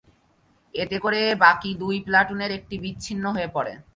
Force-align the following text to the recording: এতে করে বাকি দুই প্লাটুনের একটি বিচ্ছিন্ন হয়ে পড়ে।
এতে 0.75 0.97
করে 0.99 1.21
বাকি 1.35 1.69
দুই 1.75 1.95
প্লাটুনের 2.05 2.51
একটি 2.51 2.75
বিচ্ছিন্ন 2.83 3.23
হয়ে 3.35 3.49
পড়ে। 3.55 3.73